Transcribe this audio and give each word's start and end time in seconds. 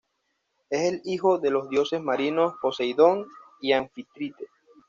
Es 0.71 0.91
el 0.93 1.01
hijo 1.05 1.37
de 1.37 1.51
los 1.51 1.69
dioses 1.69 2.01
marinos 2.01 2.55
Poseidón 2.59 3.27
y 3.59 3.73
Anfítrite. 3.73 4.47